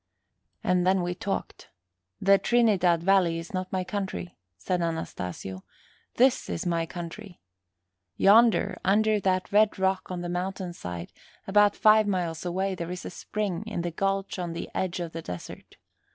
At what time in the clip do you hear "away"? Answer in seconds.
12.43-12.73